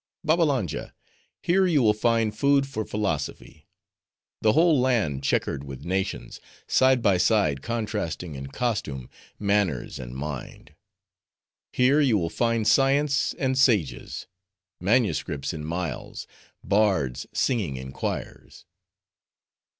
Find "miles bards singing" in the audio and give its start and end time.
15.65-17.77